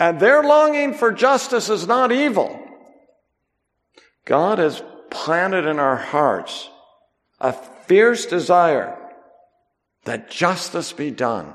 [0.00, 2.60] And their longing for justice is not evil.
[4.24, 6.68] God has planted in our hearts
[7.38, 7.54] a
[7.86, 8.98] fierce desire
[10.04, 11.52] that justice be done.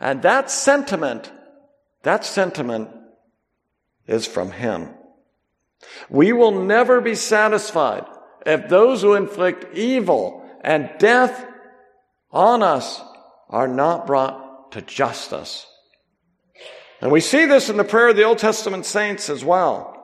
[0.00, 1.30] And that sentiment,
[2.02, 2.90] that sentiment
[4.06, 4.90] is from Him.
[6.08, 8.04] We will never be satisfied
[8.46, 11.46] if those who inflict evil and death
[12.30, 13.00] on us
[13.48, 15.66] are not brought to justice.
[17.00, 19.94] And we see this in the prayer of the Old Testament saints as well.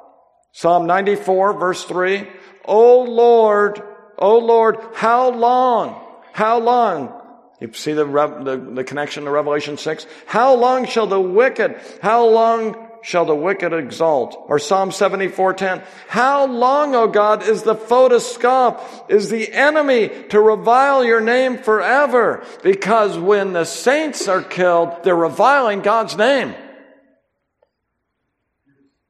[0.52, 2.28] Psalm 94 verse 3.
[2.66, 3.82] O Lord,
[4.18, 6.00] O Lord, how long,
[6.32, 7.20] how long?
[7.60, 10.06] You see the, the, the connection to Revelation 6?
[10.26, 14.34] How long shall the wicked, how long shall the wicked exalt.
[14.48, 15.84] Or Psalm 74:10.
[16.08, 19.04] How long, O God, is the foe to scoff?
[19.10, 22.42] Is the enemy to revile your name forever?
[22.62, 26.54] Because when the saints are killed, they're reviling God's name.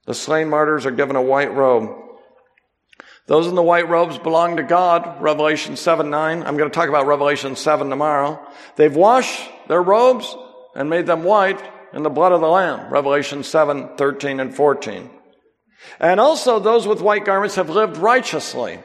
[0.06, 2.03] The slain martyrs are given a white robe.
[3.26, 6.42] Those in the white robes belong to God, Revelation 7 9.
[6.42, 8.38] I'm going to talk about Revelation 7 tomorrow.
[8.76, 10.36] They've washed their robes
[10.74, 11.62] and made them white
[11.94, 15.08] in the blood of the Lamb, Revelation 7, 13 and 14.
[16.00, 18.78] And also those with white garments have lived righteously,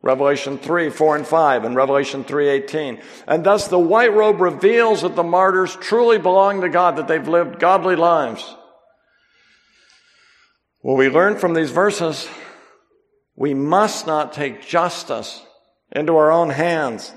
[0.00, 3.00] Revelation 3, 4 and 5, and Revelation 3, 18.
[3.26, 7.26] And thus the white robe reveals that the martyrs truly belong to God, that they've
[7.26, 8.54] lived godly lives.
[10.82, 12.28] Well, we learn from these verses,
[13.36, 15.42] we must not take justice
[15.92, 17.12] into our own hands.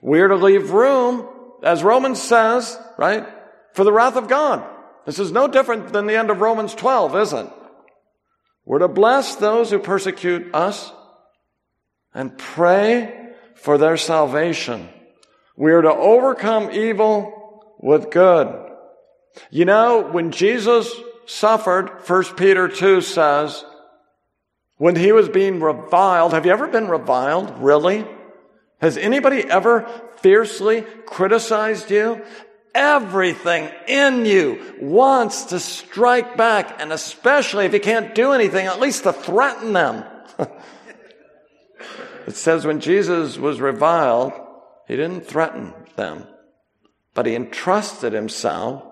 [0.00, 1.28] We're to leave room,
[1.62, 3.26] as Romans says, right,
[3.74, 4.64] for the wrath of God.
[5.06, 7.46] This is no different than the end of Romans 12, is it?
[8.64, 10.92] We're to bless those who persecute us
[12.14, 14.88] and pray for their salvation.
[15.56, 18.54] We are to overcome evil with good.
[19.50, 20.92] You know, when Jesus
[21.26, 23.64] suffered, 1 Peter 2 says,
[24.80, 27.52] when he was being reviled, have you ever been reviled?
[27.58, 28.06] Really?
[28.80, 29.86] Has anybody ever
[30.22, 32.22] fiercely criticized you?
[32.74, 38.80] Everything in you wants to strike back, and especially if you can't do anything, at
[38.80, 40.02] least to threaten them.
[42.26, 44.32] it says when Jesus was reviled,
[44.88, 46.26] he didn't threaten them,
[47.12, 48.82] but he entrusted himself,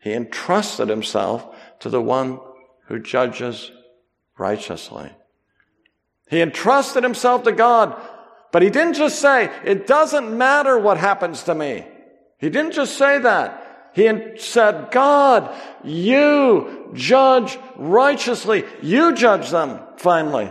[0.00, 2.40] he entrusted himself to the one
[2.88, 3.70] who judges
[4.38, 5.10] righteously.
[6.28, 8.00] He entrusted himself to God,
[8.52, 11.86] but he didn't just say, it doesn't matter what happens to me.
[12.38, 13.90] He didn't just say that.
[13.94, 15.54] He said, God,
[15.84, 18.64] you judge righteously.
[18.82, 20.50] You judge them finally.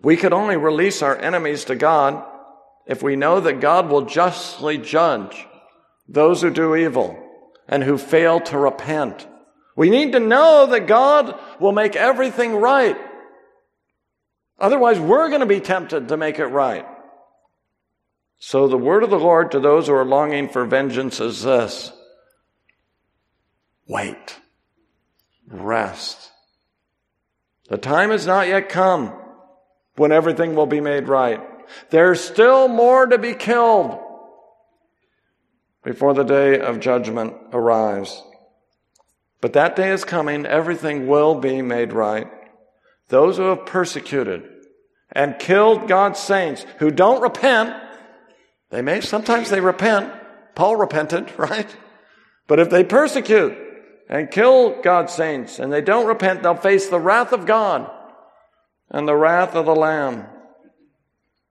[0.00, 2.24] We could only release our enemies to God
[2.86, 5.46] if we know that God will justly judge
[6.08, 7.18] those who do evil
[7.68, 9.26] and who fail to repent.
[9.76, 12.96] We need to know that God will make everything right.
[14.58, 16.86] Otherwise, we're going to be tempted to make it right.
[18.38, 21.92] So the word of the Lord to those who are longing for vengeance is this.
[23.86, 24.38] Wait.
[25.48, 26.30] Rest.
[27.68, 29.12] The time has not yet come
[29.96, 31.40] when everything will be made right.
[31.90, 33.98] There's still more to be killed
[35.82, 38.22] before the day of judgment arrives.
[39.44, 40.46] But that day is coming.
[40.46, 42.28] Everything will be made right.
[43.08, 44.42] Those who have persecuted
[45.12, 47.76] and killed God's saints who don't repent
[48.70, 50.14] they may, sometimes they repent.
[50.54, 51.68] Paul repented, right?
[52.46, 53.54] But if they persecute
[54.08, 57.90] and kill God's saints and they don't repent, they'll face the wrath of God
[58.88, 60.24] and the wrath of the Lamb.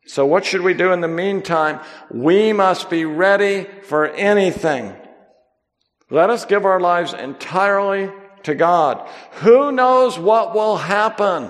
[0.07, 1.79] So what should we do in the meantime?
[2.09, 4.95] We must be ready for anything.
[6.13, 8.07] Let us give our lives entirely
[8.43, 9.09] to God.
[9.41, 11.49] Who knows what will happen?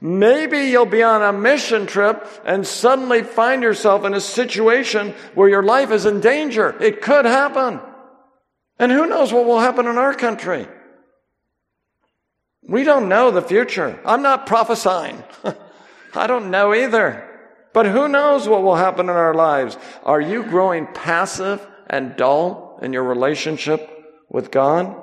[0.00, 5.48] Maybe you'll be on a mission trip and suddenly find yourself in a situation where
[5.48, 6.76] your life is in danger.
[6.82, 7.78] It could happen.
[8.80, 10.66] And who knows what will happen in our country?
[12.66, 14.00] We don't know the future.
[14.04, 15.22] I'm not prophesying.
[16.16, 17.28] I don't know either.
[17.72, 19.78] But who knows what will happen in our lives?
[20.02, 23.88] Are you growing passive and dull in your relationship
[24.28, 24.94] with God?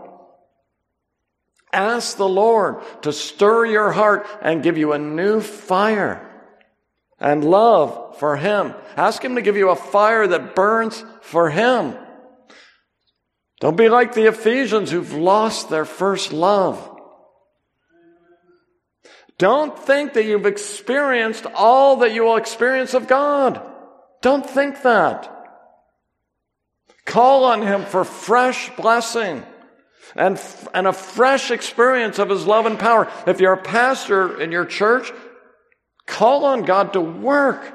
[1.71, 6.25] Ask the Lord to stir your heart and give you a new fire
[7.19, 8.73] and love for Him.
[8.95, 11.95] Ask Him to give you a fire that burns for Him.
[13.59, 16.85] Don't be like the Ephesians who've lost their first love.
[19.37, 23.61] Don't think that you've experienced all that you will experience of God.
[24.21, 25.38] Don't think that.
[27.09, 29.43] Call on Him for fresh blessing
[30.15, 30.39] and,
[30.75, 33.11] and a fresh experience of His love and power.
[33.25, 35.11] If you're a pastor in your church,
[36.05, 37.73] call on God to work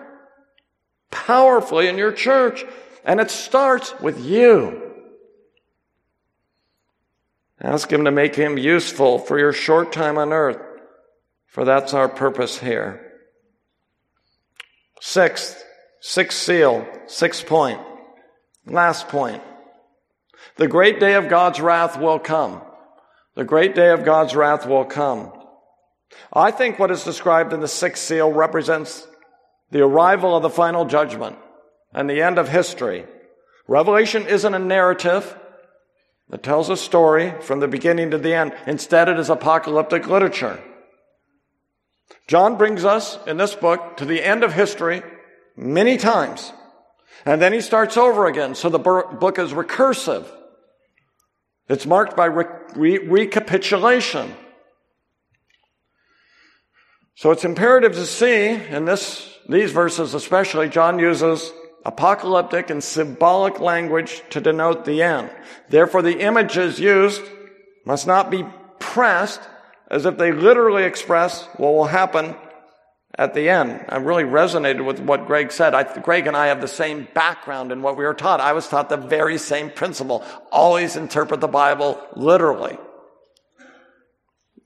[1.11, 2.65] powerfully in your church.
[3.05, 4.81] And it starts with you.
[7.61, 10.63] Ask Him to make Him useful for your short time on earth,
[11.49, 13.01] for that's our purpose here.
[15.01, 15.61] Sixth,
[16.01, 17.81] sixth seal, sixth point,
[18.67, 19.43] last point.
[20.57, 22.63] The great day of God's wrath will come.
[23.35, 25.33] The great day of God's wrath will come.
[26.33, 29.07] I think what is described in the sixth seal represents
[29.71, 31.37] the arrival of the final judgment
[31.93, 33.07] and the end of history.
[33.67, 35.37] Revelation isn't a narrative
[36.29, 38.55] that tells a story from the beginning to the end.
[38.67, 40.63] Instead, it is apocalyptic literature.
[42.27, 45.03] John brings us in this book to the end of history
[45.57, 46.53] many times.
[47.27, 48.55] And then he starts over again.
[48.55, 50.27] So the book is recursive.
[51.69, 52.45] It's marked by re-
[52.75, 54.35] re- recapitulation.
[57.15, 61.53] So it's imperative to see in this, these verses especially, John uses
[61.85, 65.31] apocalyptic and symbolic language to denote the end.
[65.69, 67.23] Therefore, the images used
[67.87, 68.45] must not be
[68.79, 69.41] pressed
[69.91, 72.35] as if they literally express what will happen
[73.17, 73.85] at the end.
[73.89, 75.75] I really resonated with what Greg said.
[75.75, 78.41] I, Greg and I have the same background in what we were taught.
[78.41, 80.25] I was taught the very same principle.
[80.51, 82.77] Always interpret the Bible literally.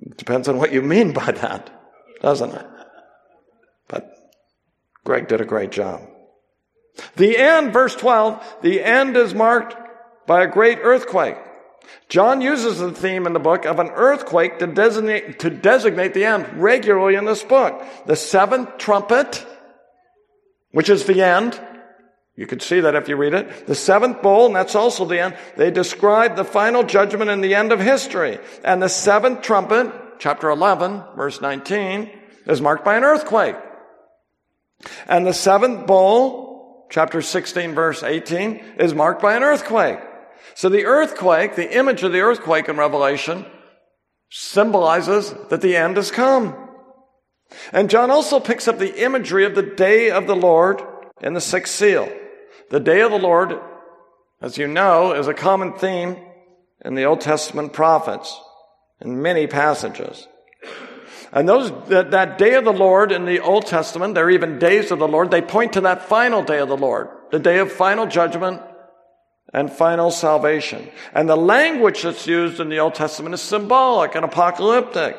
[0.00, 1.70] It depends on what you mean by that,
[2.22, 2.66] doesn't it?
[3.88, 4.10] But
[5.04, 6.00] Greg did a great job.
[7.16, 9.76] The end, verse 12, the end is marked
[10.26, 11.36] by a great earthquake.
[12.08, 16.24] John uses the theme in the book of an earthquake to designate, to designate the
[16.24, 17.82] end regularly in this book.
[18.06, 19.44] The seventh trumpet,
[20.72, 21.60] which is the end.
[22.34, 23.66] You could see that if you read it.
[23.66, 25.36] The seventh bowl, and that's also the end.
[25.56, 28.38] They describe the final judgment and the end of history.
[28.64, 32.10] And the seventh trumpet, chapter 11, verse 19,
[32.46, 33.56] is marked by an earthquake.
[35.08, 39.98] And the seventh bowl, chapter 16, verse 18, is marked by an earthquake.
[40.58, 43.46] So the earthquake, the image of the earthquake in Revelation,
[44.28, 46.52] symbolizes that the end has come.
[47.70, 50.82] And John also picks up the imagery of the day of the Lord
[51.20, 52.12] in the sixth seal.
[52.70, 53.56] The day of the Lord,
[54.42, 56.16] as you know, is a common theme
[56.84, 58.36] in the Old Testament prophets
[59.00, 60.26] in many passages.
[61.30, 64.58] And those, that, that day of the Lord in the Old Testament, there are even
[64.58, 67.58] days of the Lord, they point to that final day of the Lord, the day
[67.58, 68.60] of final judgment
[69.52, 70.88] and final salvation.
[71.14, 75.16] And the language that's used in the Old Testament is symbolic and apocalyptic.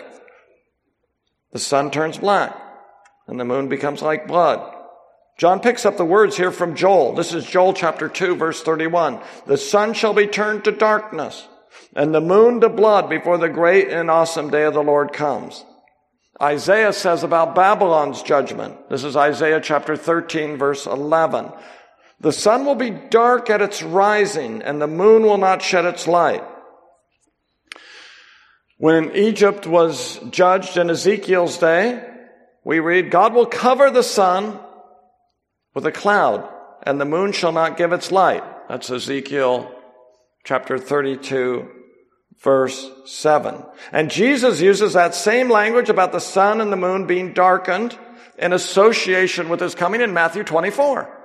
[1.52, 2.56] The sun turns black
[3.28, 4.76] and the moon becomes like blood.
[5.38, 7.16] John picks up the words here from Joel.
[7.16, 9.20] This is Joel chapter 2 verse 31.
[9.48, 11.48] The sun shall be turned to darkness
[11.96, 15.64] and the moon to blood before the great and awesome day of the Lord comes.
[16.42, 18.90] Isaiah says about Babylon's judgment.
[18.90, 21.52] This is Isaiah chapter 13 verse 11.
[22.22, 26.08] The sun will be dark at its rising and the moon will not shed its
[26.08, 26.44] light.
[28.78, 32.06] When Egypt was judged in Ezekiel's day,
[32.64, 34.60] we read, God will cover the sun
[35.74, 36.50] with a cloud
[36.84, 38.44] and the moon shall not give its light.
[38.68, 39.74] That's Ezekiel
[40.44, 41.70] chapter 32
[42.42, 43.64] verse 7.
[43.92, 47.98] And Jesus uses that same language about the sun and the moon being darkened
[48.38, 51.19] in association with his coming in Matthew 24.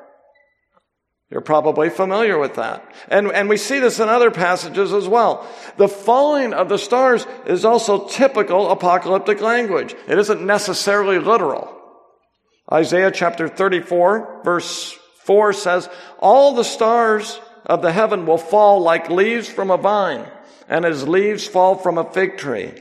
[1.35, 2.89] You're probably familiar with that.
[3.09, 5.45] And, and we see this in other passages as well.
[5.79, 9.97] The falling of the stars is also typical apocalyptic language.
[10.07, 11.77] It isn't necessarily literal.
[12.73, 15.89] Isaiah chapter 34 verse 4 says,
[16.21, 20.29] all the stars of the heaven will fall like leaves from a vine
[20.69, 22.73] and as leaves fall from a fig tree.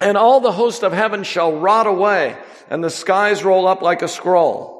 [0.00, 2.36] And all the host of heaven shall rot away
[2.68, 4.79] and the skies roll up like a scroll.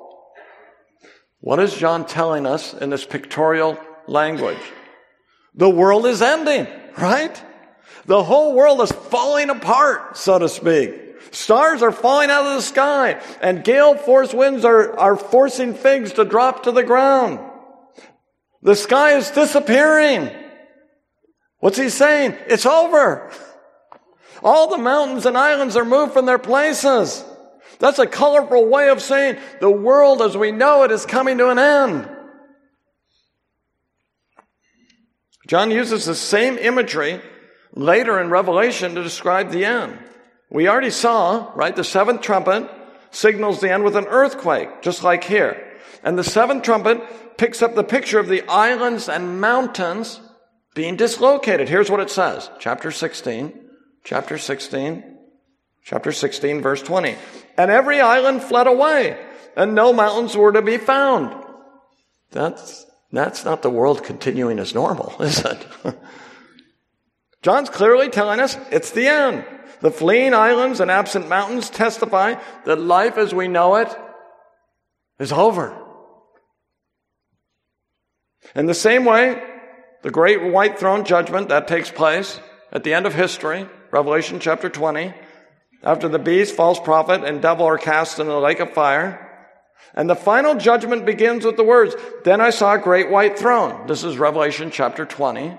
[1.41, 4.61] What is John telling us in this pictorial language?
[5.55, 6.67] The world is ending,
[6.99, 7.43] right?
[8.07, 10.95] The whole world is falling apart, so to speak.
[11.33, 16.15] Stars are falling out of the sky and gale force winds are, are forcing figs
[16.15, 17.39] to drop to the ground.
[18.63, 20.31] The sky is disappearing.
[21.61, 22.37] What's he saying?
[22.49, 23.31] It's over.
[24.43, 27.25] All the mountains and islands are moved from their places.
[27.81, 31.49] That's a colorful way of saying the world as we know it is coming to
[31.49, 32.09] an end.
[35.49, 37.21] John uses the same imagery
[37.75, 39.99] later in Revelation to describe the end.
[40.51, 42.71] We already saw, right, the seventh trumpet
[43.11, 45.79] signals the end with an earthquake, just like here.
[46.05, 50.21] And the seventh trumpet picks up the picture of the islands and mountains
[50.75, 51.69] being dislocated.
[51.69, 52.51] Here's what it says.
[52.59, 53.71] Chapter 16.
[54.05, 55.10] Chapter 16.
[55.91, 57.17] Chapter 16 verse 20.
[57.59, 59.21] And every island fled away
[59.57, 61.35] and no mountains were to be found.
[62.31, 65.67] That's, that's not the world continuing as normal, is it?
[67.43, 69.45] John's clearly telling us it's the end.
[69.81, 73.89] The fleeing islands and absent mountains testify that life as we know it
[75.19, 75.77] is over.
[78.55, 79.43] In the same way,
[80.03, 82.39] the great white throne judgment that takes place
[82.71, 85.13] at the end of history, Revelation chapter 20,
[85.83, 89.27] after the beast, false prophet, and devil are cast into the lake of fire.
[89.95, 93.87] And the final judgment begins with the words, Then I saw a great white throne.
[93.87, 95.57] This is Revelation chapter 20,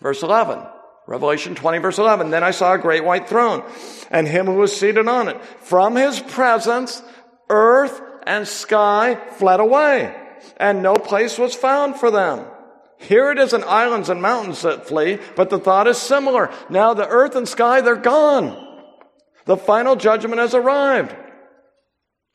[0.00, 0.60] verse 11.
[1.06, 2.30] Revelation 20, verse 11.
[2.30, 3.62] Then I saw a great white throne,
[4.10, 5.42] and him who was seated on it.
[5.60, 7.02] From his presence,
[7.48, 10.14] earth and sky fled away,
[10.58, 12.44] and no place was found for them.
[12.98, 16.50] Here it is in islands and mountains that flee, but the thought is similar.
[16.68, 18.67] Now the earth and sky, they're gone.
[19.48, 21.16] The final judgment has arrived.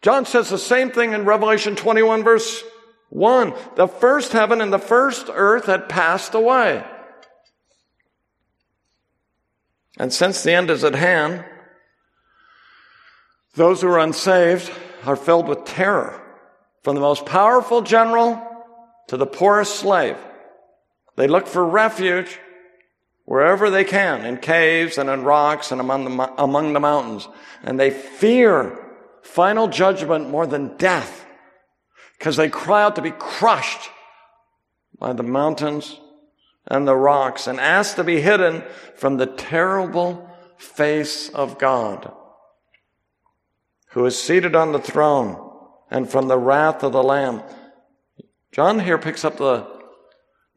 [0.01, 2.64] John says the same thing in Revelation 21 verse
[3.09, 3.53] 1.
[3.76, 6.84] The first heaven and the first earth had passed away.
[9.99, 11.45] And since the end is at hand,
[13.53, 14.72] those who are unsaved
[15.05, 16.20] are filled with terror
[16.82, 18.41] from the most powerful general
[19.09, 20.18] to the poorest slave.
[21.16, 22.39] They look for refuge
[23.26, 27.28] wherever they can, in caves and in rocks and among the, among the mountains.
[27.63, 28.80] And they fear
[29.21, 31.26] final judgment more than death
[32.17, 33.89] because they cry out to be crushed
[34.99, 35.99] by the mountains
[36.67, 38.63] and the rocks and ask to be hidden
[38.95, 42.11] from the terrible face of God
[43.93, 45.38] who is seated on the throne
[45.91, 47.43] and from the wrath of the Lamb.
[48.51, 49.67] John here picks up the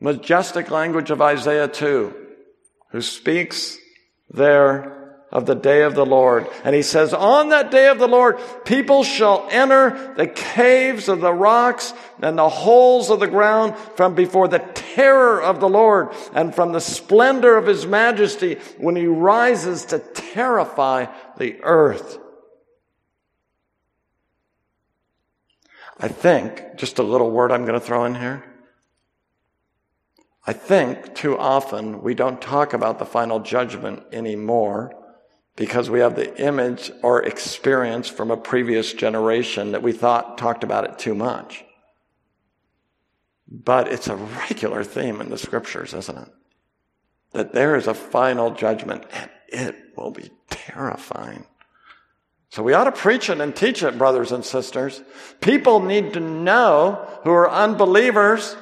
[0.01, 2.26] majestic language of Isaiah 2,
[2.97, 3.77] who speaks
[4.31, 6.49] there of the day of the Lord.
[6.65, 11.21] And he says, on that day of the Lord, people shall enter the caves of
[11.21, 11.93] the rocks
[12.23, 16.73] and the holes of the ground from before the terror of the Lord and from
[16.73, 21.05] the splendor of his majesty when he rises to terrify
[21.37, 22.19] the earth.
[26.01, 28.56] I think, just a little word I'm going to throw in here.
[30.47, 34.95] I think too often we don't talk about the final judgment anymore
[35.57, 40.63] because we have the image or experience from a previous generation that we thought talked
[40.63, 41.65] about it too much.
[43.49, 46.29] But it's a regular theme in the scriptures, isn't it?
[47.33, 51.47] That there is a final judgment and it will be terrifying.
[52.51, 55.03] So we ought to preach it and teach it, brothers and sisters.
[55.41, 58.57] People need to know who are unbelievers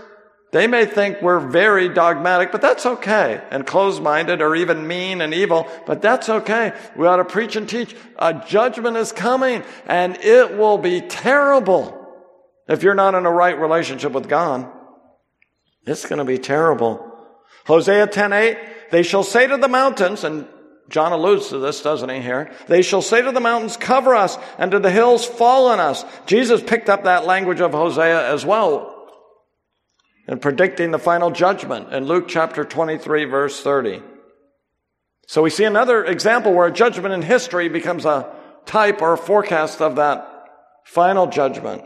[0.54, 5.34] They may think we're very dogmatic, but that's okay, and closed-minded or even mean and
[5.34, 6.72] evil, but that's okay.
[6.94, 7.96] We ought to preach and teach.
[8.20, 12.08] A judgment is coming, and it will be terrible
[12.68, 14.70] if you're not in a right relationship with God.
[15.88, 17.04] It's going to be terrible.
[17.66, 20.46] Hosea 10:8, they shall say to the mountains, and
[20.88, 22.52] John alludes to this, doesn't he, here?
[22.68, 26.04] They shall say to the mountains, cover us, and to the hills, fall on us.
[26.26, 28.93] Jesus picked up that language of Hosea as well
[30.26, 34.02] and predicting the final judgment in Luke chapter 23 verse 30.
[35.26, 38.30] So we see another example where a judgment in history becomes a
[38.66, 40.28] type or a forecast of that
[40.84, 41.82] final judgment.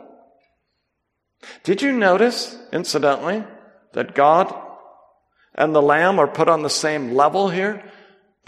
[1.62, 3.44] Did you notice, incidentally,
[3.92, 4.52] that God
[5.54, 7.82] and the Lamb are put on the same level here?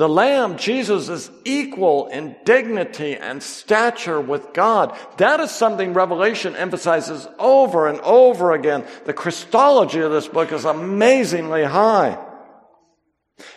[0.01, 4.99] The Lamb, Jesus, is equal in dignity and stature with God.
[5.19, 8.87] That is something Revelation emphasizes over and over again.
[9.05, 12.19] The Christology of this book is amazingly high.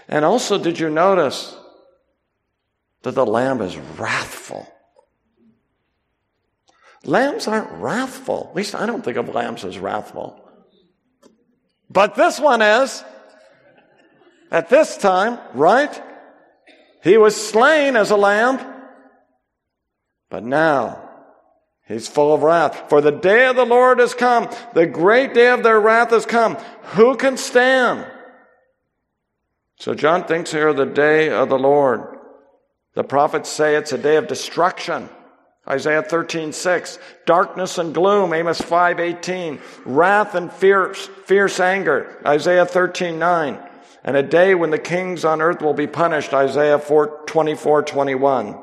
[0.10, 1.56] And also, did you notice
[3.04, 4.68] that the Lamb is wrathful?
[7.06, 8.48] Lambs aren't wrathful.
[8.50, 10.46] At least I don't think of lambs as wrathful.
[11.90, 13.02] But this one is.
[14.52, 16.10] At this time, right?
[17.04, 18.60] He was slain as a lamb,
[20.30, 21.10] but now
[21.86, 22.88] he's full of wrath.
[22.88, 24.50] For the day of the Lord has come.
[24.74, 26.56] The great day of their wrath has come.
[26.96, 28.10] Who can stand?
[29.76, 32.20] So John thinks here the day of the Lord.
[32.94, 35.10] The prophets say it's a day of destruction.
[35.68, 37.00] Isaiah 13, 6.
[37.26, 39.60] Darkness and gloom, Amos 5, 18.
[39.84, 43.60] Wrath and fierce, fierce anger, Isaiah 13, 9
[44.04, 48.58] and a day when the kings on earth will be punished, Isaiah 4, 24, 21.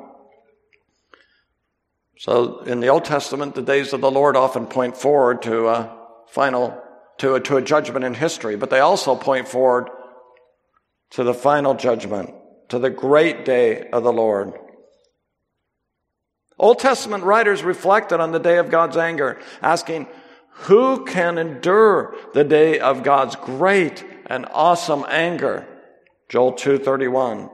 [2.18, 5.96] So in the Old Testament, the days of the Lord often point forward to a
[6.28, 6.78] final,
[7.18, 9.88] to a, to a judgment in history, but they also point forward
[11.12, 12.34] to the final judgment,
[12.68, 14.52] to the great day of the Lord.
[16.58, 20.06] Old Testament writers reflected on the day of God's anger, asking,
[20.50, 25.66] who can endure the day of God's great and awesome anger.
[26.28, 27.50] Joel 2:31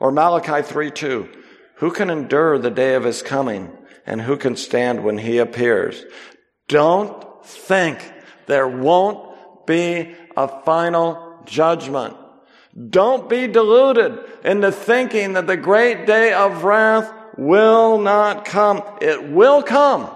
[0.00, 1.28] or Malachi 3:2.
[1.76, 3.70] Who can endure the day of his coming
[4.06, 6.04] and who can stand when he appears?
[6.68, 7.98] Don't think
[8.46, 12.16] there won't be a final judgment.
[12.88, 18.82] Don't be deluded into thinking that the great day of wrath will not come.
[19.00, 20.08] It will come.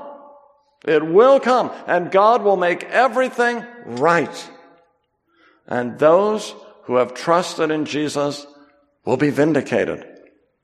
[0.86, 4.50] It will come and God will make everything right.
[5.68, 6.54] And those
[6.84, 8.46] who have trusted in Jesus
[9.04, 10.06] will be vindicated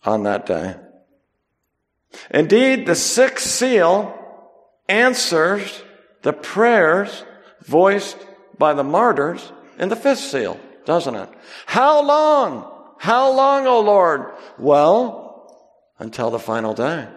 [0.04, 0.76] on that day.
[2.30, 4.18] Indeed, the sixth seal
[4.88, 5.82] answers
[6.22, 7.24] the prayers
[7.62, 8.18] voiced
[8.58, 11.28] by the martyrs in the fifth seal, doesn't it?
[11.66, 12.70] How long?
[12.98, 14.32] How long, O Lord?
[14.58, 15.32] Well,
[15.98, 17.08] until the final day.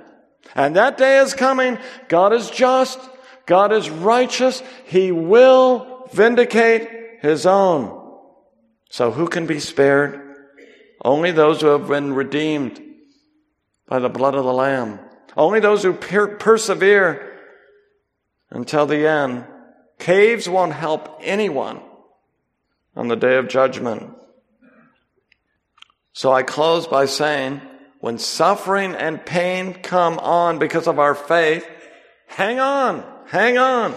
[0.55, 1.77] And that day is coming.
[2.07, 2.99] God is just.
[3.45, 4.63] God is righteous.
[4.85, 6.89] He will vindicate
[7.25, 8.01] his own.
[8.89, 10.21] So who can be spared?
[11.03, 12.81] Only those who have been redeemed
[13.87, 14.99] by the blood of the Lamb.
[15.35, 17.37] Only those who per- persevere
[18.49, 19.45] until the end.
[19.99, 21.81] Caves won't help anyone
[22.95, 24.15] on the day of judgment.
[26.13, 27.61] So I close by saying,
[27.99, 31.67] when suffering and pain come on because of our faith,
[32.27, 33.95] hang on, hang on.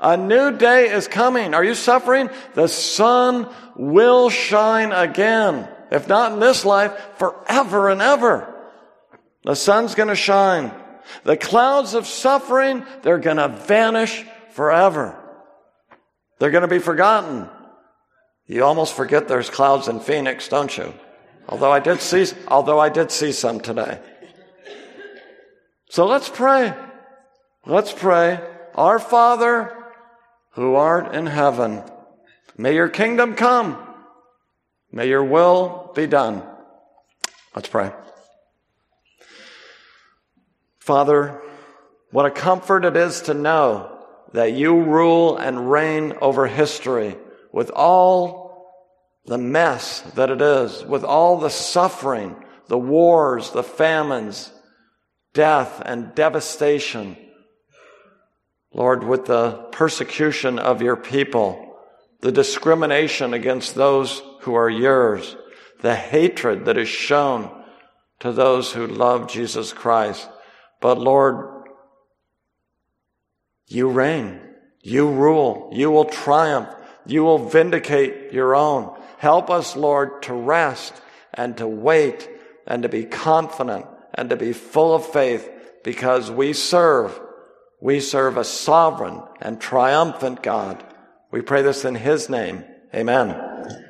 [0.00, 1.54] A new day is coming.
[1.54, 2.28] Are you suffering?
[2.54, 5.68] The sun will shine again.
[5.90, 8.52] If not in this life, forever and ever.
[9.44, 10.72] The sun's going to shine.
[11.22, 15.16] The clouds of suffering, they're going to vanish forever.
[16.38, 17.48] They're going to be forgotten.
[18.46, 20.92] You almost forget there's clouds in Phoenix, don't you?
[21.48, 24.00] Although I did see, although I did see some today.
[25.90, 26.74] So let's pray.
[27.64, 28.40] Let's pray.
[28.74, 29.75] Our Father,
[30.56, 31.82] who art in heaven,
[32.56, 33.76] may your kingdom come.
[34.90, 36.42] May your will be done.
[37.54, 37.92] Let's pray.
[40.78, 41.42] Father,
[42.10, 43.98] what a comfort it is to know
[44.32, 47.18] that you rule and reign over history
[47.52, 48.72] with all
[49.26, 52.34] the mess that it is, with all the suffering,
[52.68, 54.50] the wars, the famines,
[55.34, 57.18] death and devastation
[58.72, 61.78] Lord, with the persecution of your people,
[62.20, 65.36] the discrimination against those who are yours,
[65.80, 67.64] the hatred that is shown
[68.20, 70.28] to those who love Jesus Christ.
[70.80, 71.68] But Lord,
[73.66, 74.40] you reign.
[74.82, 75.70] You rule.
[75.72, 76.68] You will triumph.
[77.04, 78.96] You will vindicate your own.
[79.18, 80.94] Help us, Lord, to rest
[81.34, 82.28] and to wait
[82.66, 85.50] and to be confident and to be full of faith
[85.84, 87.18] because we serve,
[87.80, 90.84] we serve a sovereign and triumphant God.
[91.30, 92.64] We pray this in His name.
[92.94, 93.84] Amen.